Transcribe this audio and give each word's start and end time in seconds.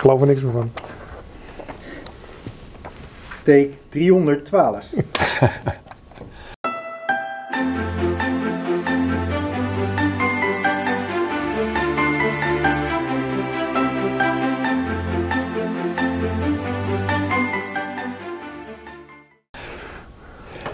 Ik 0.00 0.06
geloof 0.06 0.20
er 0.20 0.26
niks 0.26 0.40
meer 0.40 0.52
van. 0.52 0.70
Take 3.42 3.70
312. 3.88 4.92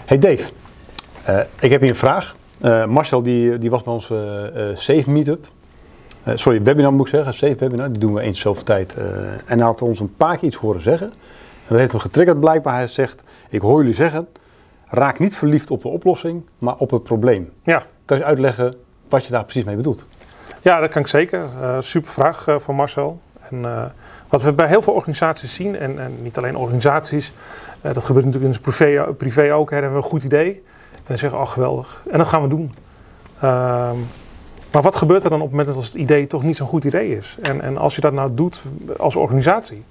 Hey 0.05 0.17
Dave, 0.17 0.49
eh, 1.25 1.39
ik 1.59 1.71
heb 1.71 1.81
hier 1.81 1.89
een 1.89 1.95
vraag. 1.95 2.35
Eh, 2.59 2.85
Marcel 2.85 3.23
die, 3.23 3.57
die 3.57 3.69
was 3.69 3.83
bij 3.83 3.93
onze 3.93 4.51
eh 4.55 4.77
Safe 4.77 5.09
Meetup. 5.09 5.47
Eh, 6.27 6.35
sorry, 6.35 6.61
webinar 6.61 6.93
moet 6.93 7.07
ik 7.07 7.13
zeggen, 7.15 7.33
Safe 7.33 7.55
Webinar. 7.55 7.89
Die 7.91 7.99
doen 7.99 8.13
we 8.13 8.21
eens 8.21 8.39
zoveel 8.39 8.63
tijd. 8.63 8.93
eh, 8.93 9.05
en 9.45 9.57
hij 9.57 9.65
had 9.65 9.81
ons 9.81 9.99
een 9.99 10.15
paar 10.15 10.37
keer 10.37 10.47
iets 10.47 10.55
horen 10.55 10.81
zeggen. 10.81 11.07
En 11.07 11.73
dat 11.73 11.77
heeft 11.77 11.91
hem 11.91 12.01
getriggerd 12.01 12.39
blijkbaar. 12.39 12.73
Hij 12.75 12.87
zegt, 12.87 13.23
ik 13.49 13.61
hoor 13.61 13.79
jullie 13.79 13.95
zeggen, 13.95 14.27
raak 14.87 15.19
niet 15.19 15.37
verliefd 15.37 15.71
op 15.71 15.81
de 15.81 15.87
oplossing, 15.87 16.43
maar 16.57 16.75
op 16.77 16.91
het 16.91 17.03
probleem. 17.03 17.51
Ja, 17.61 17.83
Kan 18.05 18.17
je 18.17 18.23
uitleggen 18.23 18.75
wat 19.09 19.25
je 19.25 19.31
daar 19.31 19.43
precies 19.43 19.63
mee 19.63 19.75
bedoelt? 19.75 20.05
ja 20.61 20.79
dat 20.79 20.89
kan 20.89 21.01
ik 21.01 21.07
zeker. 21.07 21.43
Eh 21.61 21.77
super 21.79 22.11
vraag 22.11 22.47
van 22.57 22.75
Marcel. 22.75 23.19
En 23.49 23.91
wat 24.27 24.41
we 24.41 24.53
bij 24.53 24.67
heel 24.67 24.81
veel 24.81 24.93
organisaties 24.93 25.53
zien, 25.53 25.77
en, 25.77 25.99
en 25.99 26.21
niet 26.21 26.37
alleen 26.37 26.55
organisaties, 26.57 27.33
dat 27.81 28.05
gebeurt 28.05 28.25
natuurlijk 28.25 28.53
in 28.53 28.59
het 28.59 28.77
privé, 28.77 29.13
privé 29.13 29.53
ook. 29.53 29.69
Hè, 29.69 29.75
dan 29.75 29.83
hebben 29.83 29.99
we 29.99 30.05
een 30.05 30.11
goed 30.11 30.23
idee. 30.23 30.53
En 30.93 31.03
dan 31.05 31.17
zeggen 31.17 31.39
we, 31.39 31.45
oh 31.45 31.51
geweldig. 31.51 32.03
En 32.11 32.17
dat 32.17 32.27
gaan 32.27 32.41
we 32.41 32.47
doen. 32.47 32.73
Maar 34.71 34.81
wat 34.81 34.95
gebeurt 34.95 35.23
er 35.23 35.29
dan 35.29 35.41
op 35.41 35.47
het 35.47 35.57
moment 35.57 35.75
dat 35.75 35.85
het 35.85 35.93
idee 35.93 36.27
toch 36.27 36.43
niet 36.43 36.57
zo'n 36.57 36.67
goed 36.67 36.83
idee 36.83 37.17
is? 37.17 37.37
En, 37.41 37.61
en 37.61 37.77
als 37.77 37.95
je 37.95 38.01
dat 38.01 38.13
nou 38.13 38.33
doet 38.33 38.61
als 38.97 39.15
organisatie. 39.15 39.83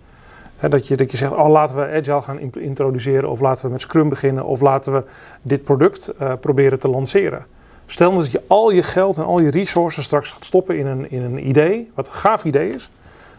Hè, 0.57 0.69
dat, 0.69 0.89
je, 0.89 0.97
dat 0.97 1.11
je 1.11 1.17
zegt, 1.17 1.33
oh, 1.33 1.49
laten 1.49 1.77
we 1.77 1.83
Agile 1.83 2.23
gaan 2.23 2.41
introduceren. 2.59 3.31
Of 3.31 3.41
laten 3.41 3.67
we 3.67 3.73
met 3.73 3.81
Scrum 3.81 4.09
beginnen. 4.09 4.45
Of 4.45 4.61
laten 4.61 4.93
we 4.93 5.05
dit 5.43 5.63
product 5.63 6.09
eh, 6.09 6.33
proberen 6.41 6.79
te 6.79 6.89
lanceren. 6.89 7.47
Stel 7.87 8.11
nou 8.11 8.23
dat 8.23 8.33
je 8.33 8.43
al 8.47 8.71
je 8.71 8.83
geld 8.83 9.17
en 9.17 9.25
al 9.25 9.41
je 9.41 9.51
resources 9.51 10.05
straks 10.05 10.31
gaat 10.33 10.45
stoppen 10.45 10.79
in 10.79 10.87
een, 10.87 11.11
in 11.11 11.23
een 11.23 11.49
idee. 11.49 11.91
Wat 11.95 12.07
een 12.07 12.13
gaaf 12.13 12.45
idee 12.45 12.71
is. 12.71 12.91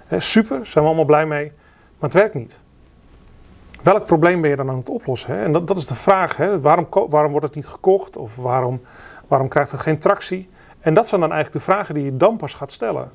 Hè, 0.05 0.19
super, 0.19 0.65
zijn 0.65 0.83
we 0.83 0.89
allemaal 0.89 1.05
blij 1.05 1.25
mee. 1.25 1.51
Maar 1.99 2.09
het 2.09 2.13
werkt 2.13 2.33
niet. 2.33 2.59
Welk 3.83 4.05
probleem 4.05 4.41
ben 4.41 4.49
je 4.49 4.55
dan 4.55 4.69
aan 4.69 4.77
het 4.77 4.89
oplossen? 4.89 5.33
Hè? 5.33 5.43
En 5.43 5.51
dat, 5.51 5.67
dat 5.67 5.77
is 5.77 5.87
de 5.87 5.95
vraag. 5.95 6.37
Hè? 6.37 6.59
Waarom, 6.59 6.87
waarom 6.89 7.31
wordt 7.31 7.45
het 7.45 7.55
niet 7.55 7.67
gekocht? 7.67 8.17
Of 8.17 8.35
waarom, 8.35 8.81
waarom 9.27 9.47
krijgt 9.47 9.71
het 9.71 9.79
geen 9.79 9.99
tractie? 9.99 10.49
En 10.87 10.93
dat 10.93 11.07
zijn 11.07 11.21
dan 11.21 11.31
eigenlijk 11.31 11.65
de 11.65 11.71
vragen 11.71 11.93
die 11.93 12.03
je 12.03 12.17
dan 12.17 12.37
pas 12.37 12.53
gaat 12.53 12.71
stellen. 12.71 13.09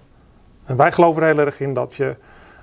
En 0.64 0.76
wij 0.76 0.92
geloven 0.92 1.22
er 1.22 1.28
heel 1.28 1.44
erg 1.44 1.60
in 1.60 1.74
dat 1.74 1.94
je 1.94 2.16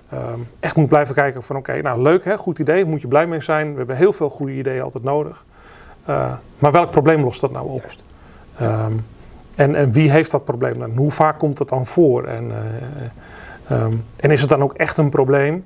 ehm, 0.09 0.39
echt 0.59 0.75
moet 0.75 0.87
blijven 0.87 1.15
kijken 1.15 1.43
van 1.43 1.55
oké, 1.55 1.81
nou 1.81 2.01
leuk 2.01 2.23
hè, 2.23 2.37
goed 2.37 2.59
idee, 2.59 2.85
moet 2.85 3.01
je 3.01 3.07
blij 3.07 3.27
mee 3.27 3.41
zijn. 3.41 3.71
We 3.71 3.77
hebben 3.77 3.95
heel 3.95 4.13
veel 4.13 4.29
goede 4.29 4.53
ideeën 4.53 4.81
altijd 4.81 5.03
nodig. 5.03 5.45
Uh, 6.09 6.31
maar 6.59 6.71
welk 6.71 6.91
probleem 6.91 7.23
lost 7.23 7.41
dat 7.41 7.51
nou 7.51 7.69
op? 7.69 7.85
Ehm, 8.57 8.93
en, 9.55 9.75
en 9.75 9.91
wie 9.91 10.11
heeft 10.11 10.31
dat 10.31 10.43
probleem 10.43 10.79
dan? 10.79 10.91
Hoe 10.97 11.11
vaak 11.11 11.39
komt 11.39 11.59
het 11.59 11.69
dan 11.69 11.85
voor? 11.85 12.23
En, 12.23 12.51
uh, 13.69 13.83
um, 13.83 14.05
en 14.15 14.31
is 14.31 14.41
het 14.41 14.49
dan 14.49 14.61
ook 14.61 14.73
echt 14.73 14.97
een 14.97 15.09
probleem? 15.09 15.65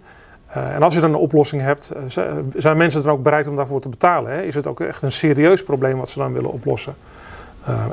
Uh, 0.57 0.75
en 0.75 0.81
als 0.81 0.93
je 0.93 0.99
dan 0.99 1.09
een 1.09 1.19
oplossing 1.19 1.61
hebt, 1.61 1.91
zijn 2.55 2.77
mensen 2.77 3.03
dan 3.03 3.13
ook 3.13 3.23
bereid 3.23 3.47
om 3.47 3.55
daarvoor 3.55 3.81
te 3.81 3.89
betalen? 3.89 4.31
Hè? 4.31 4.41
Is 4.41 4.55
het 4.55 4.67
ook 4.67 4.79
echt 4.79 5.01
een 5.01 5.11
serieus 5.11 5.63
probleem 5.63 5.97
wat 5.97 6.09
ze 6.09 6.19
dan 6.19 6.33
willen 6.33 6.51
oplossen? 6.51 6.95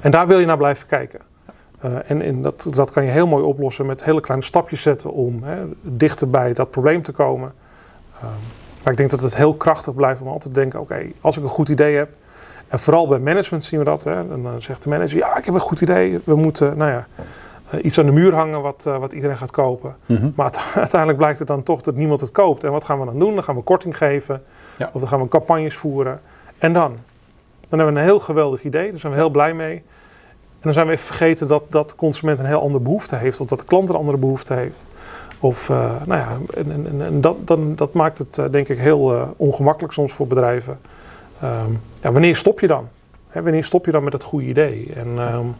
En 0.01 0.11
daar 0.11 0.27
wil 0.27 0.39
je 0.39 0.47
naar 0.47 0.57
blijven 0.57 0.87
kijken. 0.87 1.20
Uh, 1.84 1.92
en, 2.06 2.23
en 2.23 2.42
dat, 2.42 2.67
dat, 2.75 2.91
kan 2.91 3.05
je 3.05 3.11
heel 3.11 3.27
mooi 3.27 3.45
oplossen 3.45 3.86
met 3.86 4.05
hele 4.05 4.20
kleine 4.20 4.45
stapjes 4.45 4.83
zetten 4.83 5.12
om 5.12 5.42
hè, 5.42 5.64
dichter 5.83 6.31
bij 6.31 6.53
dat 6.53 6.70
probleem 6.70 7.03
te 7.03 7.12
komen. 7.12 7.53
Uh, 8.17 8.23
maar 8.83 8.92
ik 8.92 8.98
denk 8.98 9.11
dat 9.11 9.20
het 9.20 9.36
heel 9.36 9.55
krachtig 9.55 9.95
blijft 9.95 10.20
om 10.20 10.27
altijd 10.27 10.55
te 10.55 10.61
denken: 10.61 10.81
oké, 10.81 10.92
okay, 10.92 11.12
als 11.20 11.36
ik 11.36 11.42
een 11.42 11.48
goed 11.48 11.69
idee 11.69 11.97
heb. 11.97 12.08
En 12.69 12.78
vooral 12.78 13.08
bij 13.08 13.19
management 13.19 13.64
zien 13.64 13.78
we 13.78 13.84
dat. 13.84 14.05
Hè, 14.05 14.28
dan 14.28 14.63
zegt 14.63 14.83
de 14.83 14.89
manager: 14.89 15.18
ja, 15.18 15.36
ik 15.36 15.45
heb 15.45 15.55
een 15.55 15.61
goed 15.61 15.80
idee. 15.80 16.20
We 16.24 16.35
moeten, 16.35 16.77
nou 16.77 16.91
ja. 16.91 17.07
Uh, 17.74 17.85
iets 17.85 17.98
aan 17.98 18.07
de 18.07 18.12
muur 18.12 18.35
hangen 18.35 18.62
wat, 18.62 18.85
uh, 18.89 18.98
wat 18.98 19.12
iedereen 19.12 19.36
gaat 19.36 19.51
kopen. 19.51 19.97
Mm 20.07 20.17
-hmm. 20.17 20.33
Maar 20.36 20.70
uiteindelijk 20.74 21.18
blijkt 21.18 21.39
het 21.39 21.48
dan 21.48 21.62
toch 21.62 21.80
dat 21.80 21.97
niemand 21.97 22.20
het 22.20 22.30
koopt. 22.30 22.64
En 22.64 22.70
wat 22.70 22.85
gaan 22.85 22.98
we 22.98 23.05
dan 23.05 23.18
doen? 23.18 23.35
Dan 23.35 23.42
gaan 23.42 23.55
we 23.55 23.62
korting 23.62 23.97
geven. 23.97 24.42
Ja. 24.77 24.91
Of 24.92 25.01
dan 25.01 25.08
gaan 25.08 25.20
we 25.20 25.29
campagnes 25.29 25.77
voeren. 25.77 26.20
En 26.58 26.73
dan? 26.73 26.97
Dan 27.68 27.79
hebben 27.79 27.95
we 27.95 28.01
een 28.01 28.07
heel 28.07 28.18
geweldig 28.18 28.64
idee. 28.64 28.91
Daar 28.91 29.01
zijn 29.01 29.12
we 29.12 29.18
heel 29.18 29.30
blij 29.30 29.55
mee. 29.55 29.83
En 30.61 30.67
dan 30.67 30.73
zijn 30.73 30.87
we 30.87 30.93
even 30.93 31.07
vergeten 31.07 31.47
dat, 31.47 31.65
dat 31.69 31.89
de 31.89 31.95
consument 31.95 32.39
een 32.39 32.45
heel 32.45 32.61
andere 32.61 32.85
behoefte 32.85 33.17
heeft. 33.17 33.41
Of 33.41 33.47
dat 33.47 33.59
de 33.59 33.65
klant 33.65 33.89
een 33.89 33.95
andere 33.95 34.19
behoefte 34.19 34.55
heeft. 34.55 34.87
Of, 35.39 35.69
uh, 35.69 35.93
nou 36.05 36.21
ja, 36.21 36.37
en, 36.55 36.71
en, 36.87 37.03
en 37.03 37.21
dat, 37.21 37.37
dan, 37.47 37.75
dat 37.77 37.93
maakt 37.93 38.19
het 38.19 38.37
uh, 38.37 38.45
denk 38.51 38.69
ik 38.69 38.79
heel 38.79 39.15
uh, 39.15 39.29
ongemakkelijk 39.37 39.93
soms 39.93 40.13
voor 40.13 40.27
bedrijven. 40.27 40.79
Um, 41.43 41.81
ja, 42.01 42.13
wanneer 42.13 42.37
stop 42.37 42.61
je 42.61 42.67
dan? 42.67 42.89
Hè, 43.29 43.43
wanneer 43.43 43.65
stop 43.65 43.85
je 43.85 43.91
dan 43.91 44.05
met 44.05 44.13
het 44.13 44.23
goede 44.23 44.47
idee? 44.47 44.93
En 44.95 45.35
um, 45.35 45.57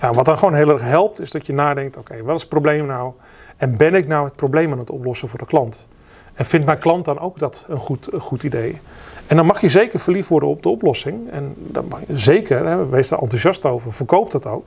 ja, 0.00 0.12
wat 0.12 0.24
dan 0.24 0.38
gewoon 0.38 0.54
heel 0.54 0.68
erg 0.68 0.82
helpt, 0.82 1.20
is 1.20 1.30
dat 1.30 1.46
je 1.46 1.52
nadenkt: 1.52 1.96
oké, 1.96 2.22
wat 2.22 2.34
is 2.34 2.40
het 2.40 2.50
probleem 2.50 2.86
nou? 2.86 3.12
En 3.56 3.76
ben 3.76 3.94
ik 3.94 4.06
nou 4.06 4.24
het 4.24 4.36
probleem 4.36 4.72
aan 4.72 4.78
het 4.78 4.90
oplossen 4.90 5.28
voor 5.28 5.38
de 5.38 5.46
klant? 5.46 5.86
En 6.34 6.44
vindt 6.44 6.66
mijn 6.66 6.78
klant 6.78 7.04
dan 7.04 7.18
ook 7.18 7.38
dat 7.38 7.64
een 7.68 7.78
goed, 7.78 8.08
goed 8.18 8.42
idee? 8.42 8.80
En 9.26 9.36
dan 9.36 9.46
mag 9.46 9.60
je 9.60 9.68
zeker 9.68 9.98
verliefd 9.98 10.28
worden 10.28 10.48
op 10.48 10.62
de 10.62 10.68
oplossing. 10.68 11.30
En 11.30 11.54
dan 11.56 11.92
zeker, 12.08 12.66
hè, 12.66 12.88
wees 12.88 13.08
daar 13.08 13.18
enthousiast 13.18 13.64
over, 13.64 13.92
verkoop 13.92 14.30
dat 14.30 14.46
ook. 14.46 14.66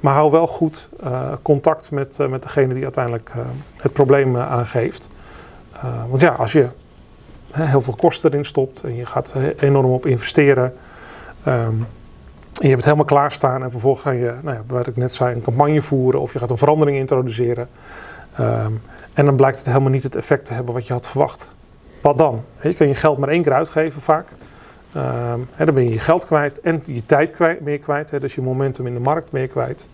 Maar 0.00 0.14
hou 0.14 0.30
wel 0.30 0.46
goed 0.46 0.88
uh, 1.04 1.32
contact 1.42 1.90
met, 1.90 2.18
uh, 2.20 2.26
met 2.26 2.42
degene 2.42 2.74
die 2.74 2.82
uiteindelijk 2.82 3.32
uh, 3.36 3.42
het 3.76 3.92
probleem 3.92 4.36
aangeeft. 4.36 5.08
want 6.08 6.20
ja, 6.20 6.30
als 6.30 6.52
je 6.52 6.68
heel 7.52 7.80
veel 7.80 7.94
kosten 7.94 8.30
erin 8.30 8.44
stopt 8.44 8.82
en 8.82 8.96
je 8.96 9.06
gaat 9.06 9.34
enorm 9.56 9.90
op 9.90 10.06
investeren. 10.06 10.74
Um, 11.46 11.86
en 12.60 12.66
je 12.68 12.74
hebt 12.74 12.84
het 12.84 12.94
helemaal 12.94 13.04
klaarstaan 13.04 13.62
en 13.62 13.70
vervolgens 13.70 14.02
ga 14.02 14.10
je, 14.10 14.34
nou 14.42 14.56
ja, 14.56 14.62
wat 14.66 14.86
ik 14.86 14.96
net 14.96 15.12
zei, 15.12 15.34
een 15.34 15.42
campagne 15.42 15.82
voeren 15.82 16.20
of 16.20 16.32
je 16.32 16.38
gaat 16.38 16.50
een 16.50 16.58
verandering 16.58 16.96
introduceren. 16.96 17.68
Um, 18.40 18.82
en 19.14 19.24
dan 19.24 19.36
blijkt 19.36 19.58
het 19.58 19.66
helemaal 19.66 19.90
niet 19.90 20.02
het 20.02 20.16
effect 20.16 20.44
te 20.44 20.52
hebben 20.52 20.74
wat 20.74 20.86
je 20.86 20.92
had 20.92 21.08
verwacht. 21.08 21.50
Wat 22.00 22.18
dan? 22.18 22.44
Je 22.62 22.74
kan 22.74 22.88
je 22.88 22.94
geld 22.94 23.18
maar 23.18 23.28
één 23.28 23.42
keer 23.42 23.52
uitgeven 23.52 24.02
vaak. 24.02 24.28
Um, 24.96 25.48
hè, 25.52 25.64
dan 25.64 25.74
ben 25.74 25.84
je 25.84 25.90
je 25.90 25.98
geld 25.98 26.26
kwijt 26.26 26.60
en 26.60 26.82
je 26.86 27.06
tijd 27.06 27.30
kwijt, 27.30 27.60
meer 27.60 27.78
kwijt. 27.78 28.10
Hè, 28.10 28.20
dus 28.20 28.34
je 28.34 28.42
momentum 28.42 28.86
in 28.86 28.94
de 28.94 29.00
markt 29.00 29.32
meer 29.32 29.48
kwijt. 29.48 29.88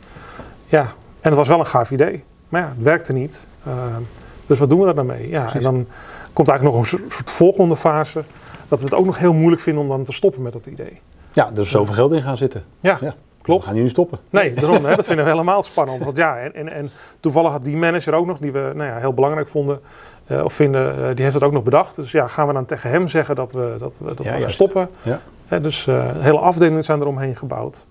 Ja, 0.66 0.80
en 1.20 1.30
het 1.30 1.34
was 1.34 1.48
wel 1.48 1.58
een 1.58 1.66
gaaf 1.66 1.90
idee. 1.90 2.24
Maar 2.48 2.60
ja, 2.60 2.68
het 2.68 2.82
werkte 2.82 3.12
niet. 3.12 3.46
Um, 3.66 4.06
dus 4.46 4.58
wat 4.58 4.68
doen 4.68 4.78
we 4.78 4.84
daar 4.84 4.94
dan 4.94 5.06
mee? 5.06 5.28
Ja, 5.28 5.40
Precies. 5.40 5.56
en 5.56 5.62
dan 5.62 5.86
komt 6.32 6.48
eigenlijk 6.48 6.78
nog 6.78 6.92
een 6.92 6.98
soort 7.10 7.30
volgende 7.30 7.76
fase. 7.76 8.24
Dat 8.68 8.78
we 8.78 8.84
het 8.84 8.94
ook 8.94 9.04
nog 9.04 9.18
heel 9.18 9.32
moeilijk 9.32 9.62
vinden 9.62 9.82
om 9.82 9.88
dan 9.88 10.04
te 10.04 10.12
stoppen 10.12 10.42
met 10.42 10.52
dat 10.52 10.66
idee. 10.66 11.00
Ja, 11.32 11.50
er 11.54 11.58
is 11.58 11.70
zoveel 11.70 11.94
geld 11.94 12.12
in 12.12 12.22
gaan 12.22 12.36
zitten. 12.36 12.64
Ja, 12.80 12.98
ja. 13.00 13.14
Klopt. 13.46 13.64
We 13.64 13.70
gaan 13.70 13.80
nu 13.80 13.88
stoppen. 13.88 14.18
Nee, 14.30 14.52
daarom, 14.52 14.84
hè, 14.84 14.96
dat 15.00 15.06
vinden 15.06 15.24
we 15.24 15.30
helemaal 15.30 15.62
spannend. 15.62 16.04
Want 16.04 16.16
ja, 16.16 16.38
en, 16.38 16.54
en, 16.54 16.68
en 16.68 16.90
toevallig 17.20 17.50
had 17.50 17.64
die 17.64 17.76
manager 17.76 18.14
ook 18.14 18.26
nog, 18.26 18.38
die 18.38 18.52
we 18.52 18.72
nou 18.74 18.90
ja, 18.90 18.96
heel 18.96 19.14
belangrijk 19.14 19.48
vonden, 19.48 19.80
uh, 20.26 20.44
of 20.44 20.52
vinden, 20.52 20.98
uh, 20.98 21.06
die 21.14 21.22
heeft 21.22 21.34
het 21.34 21.42
ook 21.42 21.52
nog 21.52 21.62
bedacht. 21.62 21.96
Dus 21.96 22.12
ja, 22.12 22.26
gaan 22.26 22.46
we 22.46 22.52
dan 22.52 22.64
tegen 22.64 22.90
hem 22.90 23.08
zeggen 23.08 23.34
dat 23.34 23.52
we, 23.52 23.74
dat 23.78 23.98
we, 23.98 24.14
dat 24.14 24.24
ja, 24.24 24.34
we 24.34 24.40
gaan 24.40 24.50
stoppen? 24.50 24.88
Ja. 25.02 25.20
Hè, 25.46 25.60
dus 25.60 25.86
uh, 25.86 26.10
hele 26.18 26.38
afdelingen 26.38 26.84
zijn 26.84 27.00
eromheen 27.00 27.36
gebouwd. 27.36 27.86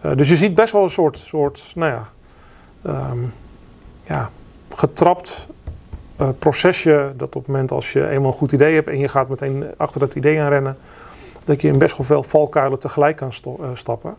Ja. 0.00 0.14
dus 0.14 0.28
je 0.28 0.36
ziet 0.36 0.54
best 0.54 0.72
wel 0.72 0.82
een 0.82 0.90
soort, 0.90 1.18
soort 1.18 1.72
nou 1.74 1.92
ja, 1.92 2.08
um, 3.10 3.32
ja 4.06 4.30
getrapt 4.74 5.46
procesje. 6.38 7.12
Dat 7.16 7.36
op 7.36 7.42
het 7.42 7.46
moment 7.46 7.70
als 7.70 7.92
je 7.92 8.08
eenmaal 8.08 8.30
een 8.30 8.36
goed 8.36 8.52
idee 8.52 8.74
hebt 8.74 8.88
en 8.88 8.98
je 8.98 9.08
gaat 9.08 9.28
meteen 9.28 9.64
achter 9.76 10.00
dat 10.00 10.14
idee 10.14 10.40
aan 10.40 10.48
rennen, 10.48 10.76
dat 11.44 11.60
je 11.60 11.68
in 11.68 11.78
best 11.78 11.96
wel 11.96 12.06
veel 12.06 12.22
valkuilen 12.22 12.78
tegelijk 12.78 13.16
kan 13.16 13.32
stappen. 13.72 14.16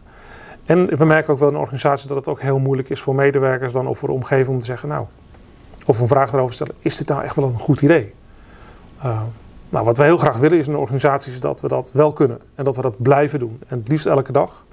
En 0.70 0.98
we 0.98 1.06
merken 1.06 1.34
ook 1.34 1.40
wel 1.40 1.50
in 1.50 1.56
organisaties 1.56 2.08
dat 2.08 2.18
het 2.18 2.28
ook 2.28 2.42
heel 2.42 2.60
moeilijk 2.60 2.90
is 2.90 3.02
voor 3.02 3.16
medewerkers 3.16 3.74
dan 3.74 3.88
of 3.88 3.98
voor 3.98 4.08
de 4.08 4.14
omgeving 4.14 4.48
om 4.48 4.60
te 4.60 4.66
zeggen, 4.66 4.90
nou, 4.90 5.06
of 5.86 6.00
een 6.00 6.08
vraag 6.08 6.34
erover 6.34 6.54
stellen, 6.54 6.76
is 6.80 6.98
dit 6.98 7.08
nou 7.08 7.24
echt 7.24 7.36
wel 7.36 7.46
een 7.46 7.60
goed 7.60 7.82
idee? 7.82 8.14
Uh, 9.06 9.22
nou, 9.70 9.86
wat 9.86 9.98
we 9.98 10.04
heel 10.04 10.18
graag 10.18 10.38
willen 10.38 10.58
is 10.58 10.68
in 10.68 10.76
organisaties 10.76 11.40
dat 11.40 11.62
we 11.62 11.68
dat 11.68 11.92
wel 11.92 12.14
kunnen 12.14 12.40
en 12.56 12.64
dat 12.64 12.76
we 12.76 12.82
dat 12.82 13.02
blijven 13.02 13.40
doen. 13.40 13.62
En 13.68 13.78
het 13.80 13.88
liefst 13.88 14.06
elke 14.06 14.32
dag. 14.32 14.66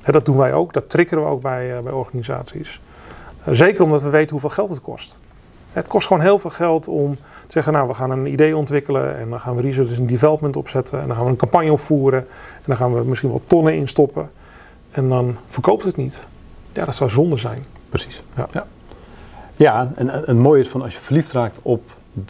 Hè, 0.00 0.12
dat 0.12 0.24
doen 0.24 0.36
wij 0.36 0.52
ook, 0.52 0.72
dat 0.72 0.90
triggeren 0.90 1.24
we 1.24 1.30
ook 1.30 1.42
bij, 1.42 1.76
uh, 1.76 1.82
bij 1.82 1.92
organisaties. 1.92 2.80
Uh, 3.48 3.54
zeker 3.54 3.84
omdat 3.84 4.02
we 4.02 4.08
weten 4.08 4.30
hoeveel 4.30 4.50
geld 4.50 4.68
het 4.68 4.80
kost. 4.80 5.18
Het 5.74 5.88
kost 5.88 6.06
gewoon 6.06 6.22
heel 6.22 6.38
veel 6.38 6.50
geld 6.50 6.88
om 6.88 7.16
te 7.46 7.52
zeggen, 7.52 7.72
nou, 7.72 7.88
we 7.88 7.94
gaan 7.94 8.10
een 8.10 8.26
idee 8.26 8.56
ontwikkelen 8.56 9.16
en 9.16 9.30
dan 9.30 9.40
gaan 9.40 9.56
we 9.56 9.62
research 9.62 9.98
en 9.98 10.06
development 10.06 10.56
opzetten 10.56 11.00
en 11.00 11.06
dan 11.06 11.16
gaan 11.16 11.24
we 11.24 11.30
een 11.30 11.36
campagne 11.36 11.72
opvoeren 11.72 12.20
en 12.54 12.64
dan 12.64 12.76
gaan 12.76 12.94
we 12.94 13.04
misschien 13.04 13.30
wel 13.30 13.42
tonnen 13.46 13.74
instoppen 13.74 14.30
en 14.90 15.08
dan 15.08 15.36
verkoopt 15.46 15.84
het 15.84 15.96
niet. 15.96 16.24
Ja, 16.72 16.84
dat 16.84 16.94
zou 16.94 17.10
zonde 17.10 17.36
zijn. 17.36 17.64
Precies. 17.88 18.22
Ja, 18.36 18.48
ja. 18.52 18.66
ja 19.56 19.92
en 19.94 20.08
het 20.08 20.36
mooie 20.36 20.60
is 20.60 20.68
van 20.68 20.82
als 20.82 20.94
je 20.94 21.00
verliefd 21.00 21.32
raakt 21.32 21.58
op 21.62 21.82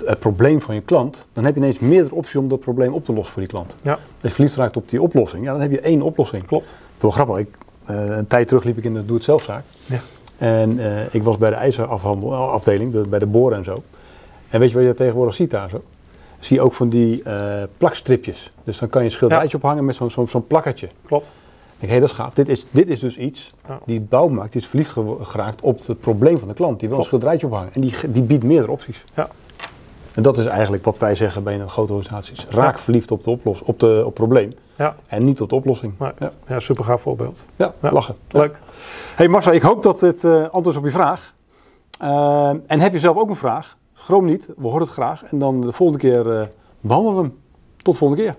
het 0.05 0.19
probleem 0.19 0.61
van 0.61 0.75
je 0.75 0.81
klant, 0.81 1.27
dan 1.33 1.45
heb 1.45 1.55
je 1.55 1.61
ineens 1.61 1.79
meerdere 1.79 2.15
opties 2.15 2.37
om 2.37 2.49
dat 2.49 2.61
probleem 2.61 2.93
op 2.93 3.05
te 3.05 3.13
lossen 3.13 3.33
voor 3.33 3.43
die 3.43 3.51
klant. 3.51 3.75
Ja. 3.83 3.93
Als 3.93 4.01
je 4.21 4.31
verliefd 4.31 4.57
raakt 4.57 4.77
op 4.77 4.89
die 4.89 5.03
oplossing, 5.03 5.45
ja, 5.45 5.53
dan 5.53 5.61
heb 5.61 5.71
je 5.71 5.81
één 5.81 6.03
oplossing. 6.03 6.47
Klopt. 6.47 6.75
Wel 7.01 7.11
grappig. 7.11 7.39
Ik, 7.39 7.49
uh, 7.91 8.17
een 8.17 8.27
tijd 8.27 8.49
terug 8.49 8.65
liep 8.65 8.79
ik 8.79 8.85
in 8.85 8.95
de 8.95 9.07
doe-het-zelfzaak. 9.07 9.65
Ja. 9.87 10.01
En 10.45 10.79
eh, 10.79 11.15
ik 11.15 11.23
was 11.23 11.39
bij 11.39 11.51
de 11.51 11.57
ijzerafdeling, 11.57 12.93
de- 12.93 13.07
bij 13.09 13.19
de 13.19 13.27
boren 13.27 13.59
en 13.59 13.65
zo. 13.65 13.83
En 14.51 14.61
weet 14.61 14.71
je 14.71 14.77
wat 14.77 14.87
je 14.87 14.95
tegenwoordig 14.95 15.35
ziet 15.35 15.51
daar 15.51 15.69
zo? 15.69 15.83
Zie 16.39 16.57
je 16.57 16.63
ook 16.63 16.73
van 16.73 16.89
die 16.89 17.23
eh, 17.23 17.63
plakstripjes. 17.79 18.51
Dus 18.65 18.79
dan 18.79 18.89
kan 18.89 19.01
je 19.03 19.07
een 19.07 19.13
schilderijtje 19.15 19.57
ophangen 19.57 19.85
met 19.85 19.95
zo'n 19.95 20.11
zo'n 20.29 20.47
plakkertje. 20.47 20.89
Klopt. 21.07 21.27
Ik 21.75 21.81
denk, 21.81 21.93
hé, 21.93 22.01
dat 22.01 22.09
is 22.09 22.15
gaaf. 22.15 22.35
Dit 22.35 22.49
is, 22.49 22.67
dit 22.71 22.89
is 22.89 23.01
dus 23.01 23.17
iets 23.17 23.53
Ja. 23.69 23.79
die 23.87 24.01
bouwmarkt 24.01 24.53
die 24.53 24.61
is 24.61 24.67
verliefd 24.67 24.91
ge- 24.93 25.17
geraakt 25.21 25.61
op 25.61 25.87
het 25.87 26.01
probleem 26.01 26.39
van 26.39 26.49
de 26.49 26.55
klant. 26.55 26.81
Die 26.81 26.89
wil 26.89 26.99
een 26.99 27.05
schilderijtje 27.05 27.47
ophangen. 27.47 27.71
En 27.75 27.81
die, 27.81 27.95
die 28.09 28.23
biedt 28.23 28.45
meerdere 28.45 28.73
opties. 28.73 29.05
Ja. 29.15 29.29
En 30.15 30.23
dat 30.23 30.39
is 30.39 30.47
eigenlijk 30.47 30.85
wat 30.85 30.99
wij 30.99 31.15
zeggen 31.15 31.43
bij 31.43 31.61
een 31.61 31.69
grote 31.71 31.93
organisaties. 31.93 32.47
Raak 32.51 32.79
verliefd 32.79 33.11
op, 33.11 33.25
de 33.25 33.31
oplos, 33.31 33.63
op, 33.63 33.81
de, 33.81 33.97
op 33.99 34.05
het 34.05 34.15
probleem 34.15 34.55
Ja, 34.77 34.97
en 35.07 35.25
niet 35.25 35.39
de 35.39 35.47
oplossing. 35.49 35.95
Nee. 35.99 36.11
Ja, 36.19 36.31
ja 36.47 36.61
super 36.61 36.85
gaaf 36.85 37.01
voorbeeld. 37.01 37.45
ja, 37.57 37.75
Ja. 37.83 37.93
lachen. 37.93 38.17
Leuk. 38.31 38.61
Hey 39.17 39.29
Marcel, 39.29 39.53
ik 39.53 39.63
hoop 39.63 39.83
dat 39.83 40.01
dit 40.01 40.25
eh 40.25 40.43
antwoord 40.43 40.67
is 40.67 40.77
op 40.77 40.85
je 40.85 40.91
vraag. 40.91 41.33
Eh, 41.99 42.49
en 42.67 42.81
heb 42.81 42.93
je 42.93 42.99
zelf 42.99 43.17
ook 43.17 43.29
een 43.29 43.37
vraag? 43.37 43.77
Schroom 43.95 44.25
niet, 44.25 44.49
we 44.57 44.63
horen 44.67 44.81
het 44.83 44.91
graag. 44.91 45.25
En 45.25 45.39
dan 45.39 45.61
de 45.61 45.73
volgende 45.73 46.01
keer 46.01 46.39
eh, 46.41 46.47
behandelen 46.81 47.17
we 47.17 47.23
hem. 47.23 47.39
Tot 47.83 47.93
de 47.93 47.99
volgende 47.99 48.23
keer. 48.23 48.35